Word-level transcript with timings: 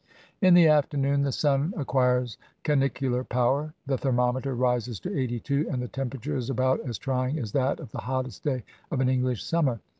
In 0.41 0.55
the 0.55 0.65
afternoon 0.67 1.21
the 1.21 1.31
sun 1.31 1.75
acquires 1.77 2.39
canicular 2.63 3.23
power, 3.23 3.75
the 3.85 3.99
thermometer 3.99 4.55
rises 4.55 4.99
to 5.01 5.15
eighty 5.15 5.39
two, 5.39 5.67
and 5.69 5.79
the 5.79 5.87
temperature 5.87 6.35
is 6.35 6.49
about 6.49 6.79
as 6.79 6.97
trying 6.97 7.37
as 7.37 7.51
that 7.51 7.79
of 7.79 7.91
the 7.91 8.01
hottest 8.01 8.43
day 8.43 8.63
of 8.89 8.99
an 8.99 9.09
EngHsh 9.09 9.41
summer. 9.41 9.79